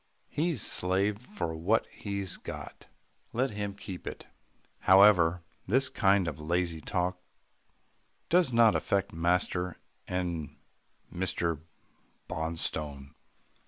He's 0.29 0.63
slaved 0.63 1.21
for 1.21 1.55
what 1.55 1.85
he 1.91 2.25
got. 2.41 2.87
Let 3.33 3.51
him 3.51 3.75
keep 3.75 4.07
it." 4.07 4.25
However, 4.79 5.43
this 5.67 5.89
kind 5.89 6.27
of 6.27 6.39
lazy 6.39 6.81
talk 6.81 7.19
does 8.27 8.51
not 8.51 8.75
affect 8.75 9.13
master 9.13 9.77
and 10.07 10.55
Mr. 11.13 11.59
Bonstone. 12.27 13.13